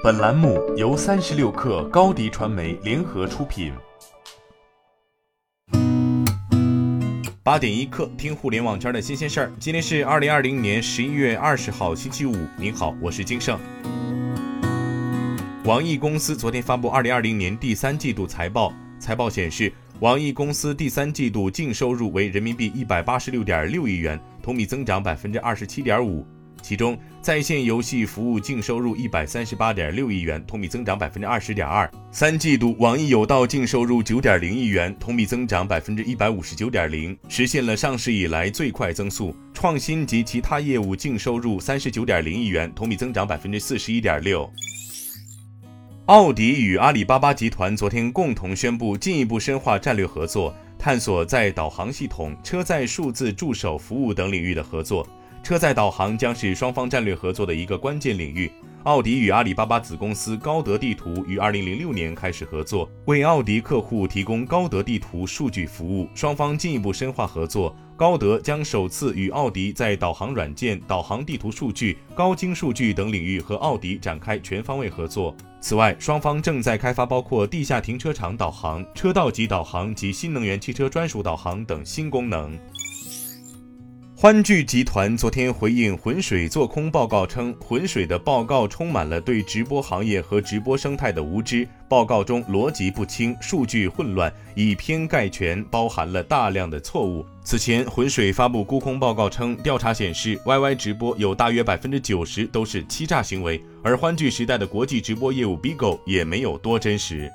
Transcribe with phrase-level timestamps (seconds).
[0.00, 3.72] 本栏目由三十六氪高低传媒联合出品。
[7.42, 9.52] 八点一刻，听互联网圈的新鲜事儿。
[9.58, 12.36] 今天是二零二零年十一月二十号，星期五。
[12.56, 13.58] 您好，我是金盛。
[15.64, 26.24] 网易公司昨天发布二零二零年第三季度财报，财报显示，网易公司第三季度净收入为人民币一百八十六点六亿元，同比增长百分之二十七点五。
[26.60, 31.90] 其中，在线游戏服务净收入一百三十八点六亿元，同比增长百分之二十点二。
[32.12, 39.34] 三季度，网易有道净收入九点零亿元，同比增长百分之一百五十九点零，实现了上市以来最快增速。
[39.54, 44.48] 创新及其他业务净收入三十九点零亿元，同比增长百分之四十一点六。
[46.06, 55.06] 奥迪与阿里巴巴集团昨天共同宣布进一步深化战略合作，探索在导航系统、车载数字助手服务等领域的合作。
[55.42, 58.50] 车载导航将是双方战略合作的一个关键领域。
[58.84, 66.08] 奥迪与阿里巴巴子公司高德地图于二零零六年开始合作，为奥迪客户提供高德地图数据服务。
[66.14, 75.36] 双方进一步深化合作，高德将首次与奥迪在导航软件、导航地图数据、高精数据等领域和奥迪展开全方位合作。
[75.60, 82.56] 此外，双方正在开发包括地下停车场导航、车道级导航及新能源汽车专属导航等新功能。
[84.20, 97.24] 欢聚集团昨天回应浑水做空报告称，浑水的报告充满了对直播行业和直播生态的无知，报告中逻辑不清，数据混乱，以偏概全，包含了大量的错误。
[97.44, 107.30] 此前，浑水发布沽空报告称，调查显示，YY 直播有大约百分之九十都是欺诈行为，而欢聚时代的国际直播业务 BIGO 也没有多真实。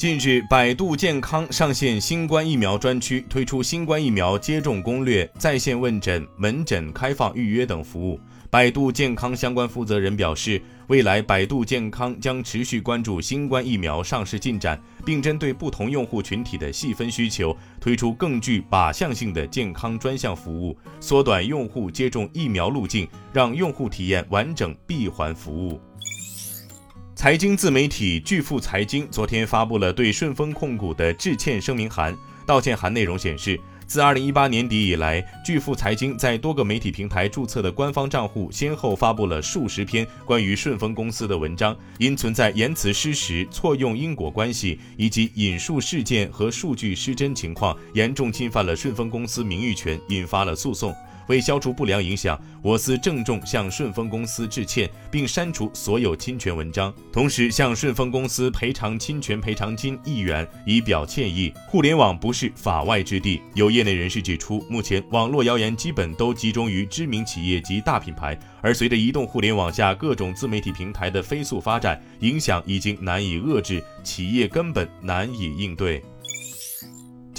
[0.00, 8.18] 近日，百度健康上线新冠疫苗专区，推出新冠疫苗接种攻略、在线问诊、门诊开放预约等服务。
[8.48, 25.78] 百度健康相关负责人表示，未来百度健康将持续关注新冠疫苗上市进展，并针对不同用户群体的细分需求，推出更具靶向性的健康专项服务，缩短用户接种疫苗路径，让用户体验完整闭环服务。
[27.20, 32.16] 财经自媒体巨富财经昨天发布了对顺丰控股的致歉声明函。
[32.46, 50.96] 道歉函内容显示，自2018年底以来，巨富财经在多个媒体平台注册的官方账户先后发布了数十篇关于顺丰公司的文章，因存在言辞失实、错用因果关系以及引述事件和数据失真情况，严重侵犯了顺丰公司名誉权，引发了诉讼。
[51.30, 61.54] 为消除不良影响，我司郑重向顺丰公司致歉，并删除所有侵权文章，同时向顺丰公司赔偿侵权赔偿金一元，以表歉意。
[61.68, 63.40] 互联网不是法外之地。
[63.54, 76.02] 有业内人士指出，目前网络谣言基本都集中于知名企业及大品牌，而随着移动互联网下各种自媒体平台的飞速发展，影响已经难以遏制，企业根本难以应对。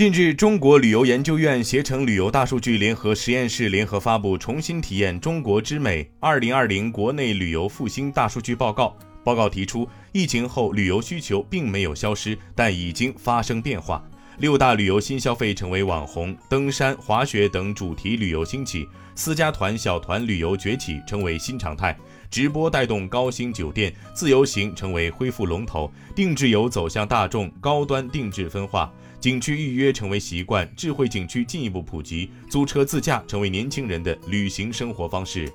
[0.00, 8.96] 近日，中国旅游研究院携程旅游大数据联合实验室联合发布《重新体验中国之美：二零二零国内旅游复兴大数据报告》。
[9.22, 14.02] 报告提出，疫情后旅游需求并没有消失，但已经发生变化。
[14.40, 21.94] 六大旅游新消费成为网红、登山、滑雪等主题旅游兴起，私家团、小团旅游崛起，成为新常态。
[22.30, 28.90] 直播带动高星酒店，自由行成为恢复龙头，定制游走向大众，高端定制分化。
[29.20, 35.52] 景区预约成为习惯，智慧景区进一步普及，租车自驾成为年轻人的旅行生活方式。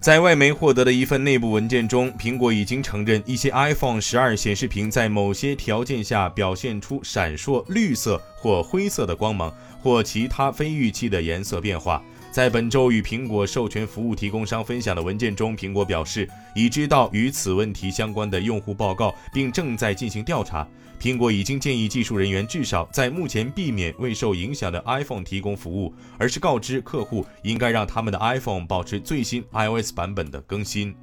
[0.00, 12.00] 在外媒获得的一份内部文件中，苹果已经承认一些 iPhone 十二显示屏在某些条件下表现出闪烁绿色或灰色的光芒，或其他非预期的颜色变化。
[12.30, 20.66] 在本周与苹果授权服务提供商分享的文件中，苹果表示已知道与此问题相关的用户报告，并正在进行调查。
[21.00, 30.94] 苹果已经建议技术人员至少在目前避免未受影响的 iPhone 提供服务，而是告知客户应该让他们的 iPhone 保持最新 iOS 版本的更新。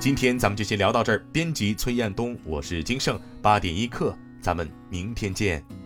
[0.00, 1.24] 今天咱们就先聊到这儿。
[1.32, 5.85] 编辑崔彦东，我是金盛八点一刻，咱们明天见。